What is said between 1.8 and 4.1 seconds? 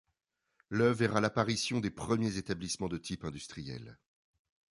premiers établissements de type industriel.